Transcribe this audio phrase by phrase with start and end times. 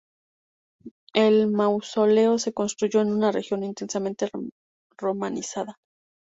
[1.13, 4.31] El mausoleo se construyó en una región intensamente
[4.97, 5.77] romanizada.